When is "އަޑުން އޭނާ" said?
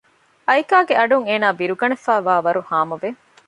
0.99-1.47